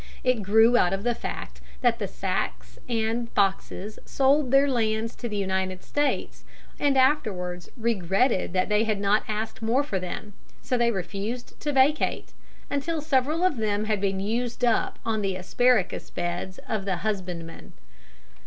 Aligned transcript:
It 0.23 0.41
grew 0.41 0.77
out 0.77 0.93
of 0.93 1.03
the 1.03 1.13
fact 1.13 1.61
that 1.81 1.99
the 1.99 2.07
Sacs 2.07 2.79
and 2.89 3.29
Foxes 3.33 3.99
sold 4.03 4.49
their 4.49 4.67
lands 4.67 5.13
to 5.17 5.29
the 5.29 5.37
United 5.37 5.83
States 5.83 6.43
and 6.79 6.97
afterwards 6.97 7.69
regretted 7.77 8.51
that 8.53 8.67
they 8.67 8.83
had 8.85 8.99
not 8.99 9.21
asked 9.27 9.61
more 9.61 9.83
for 9.83 9.99
them: 9.99 10.33
so 10.59 10.75
they 10.75 10.89
refused 10.89 11.59
to 11.59 11.71
vacate, 11.71 12.33
until 12.67 12.99
several 12.99 13.43
of 13.43 13.57
them 13.57 13.85
had 13.85 14.01
been 14.01 14.19
used 14.19 14.65
up 14.65 14.97
on 15.05 15.21
the 15.21 15.35
asparagus 15.35 16.09
beds 16.09 16.57
of 16.67 16.85
the 16.85 16.97
husbandman. 17.05 17.73